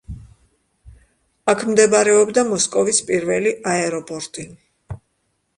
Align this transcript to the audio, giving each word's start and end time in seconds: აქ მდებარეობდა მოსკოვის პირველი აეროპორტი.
აქ 1.53 1.61
მდებარეობდა 1.73 2.45
მოსკოვის 2.49 3.03
პირველი 3.11 3.55
აეროპორტი. 3.75 4.51